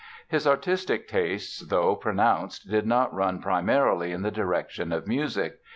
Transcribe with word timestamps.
His 0.27 0.47
artistic 0.47 1.07
tastes, 1.07 1.59
though 1.67 1.95
pronounced, 1.95 2.67
did 2.67 2.87
not 2.87 3.13
run 3.13 3.39
primarily 3.39 4.11
in 4.11 4.23
the 4.23 4.31
directions 4.31 4.93
of 4.95 5.05
music. 5.05 5.59